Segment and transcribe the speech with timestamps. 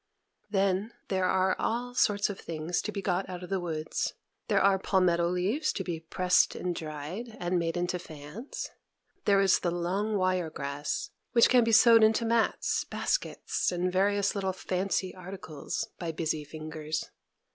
[0.49, 4.15] Then there are all sorts of things to be got out of the woods.
[4.47, 8.71] There are palmetto leaves to be pressed and dried, and made into fans;
[9.25, 14.33] there is the long wire grass, which can be sewed into mats, baskets, and various
[14.33, 17.11] little fancy articles, by busy fingers.